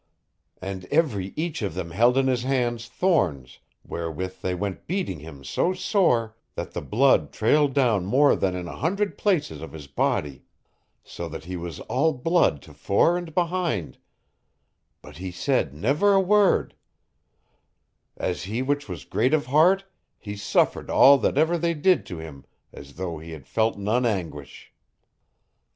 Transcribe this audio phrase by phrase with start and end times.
[0.59, 5.43] And every each of them held in his hands thorns wherewith they went beating him
[5.43, 9.85] so sore that the blood trailed down more than in an hundred places of his
[9.85, 10.41] body,
[11.03, 13.99] so that he was all blood tofore and behind,
[15.03, 16.73] but he said never a word;
[18.17, 19.85] as he which was great of heart
[20.17, 22.43] he suffered all that ever they did to him
[22.73, 24.73] as though he had felt none anguish.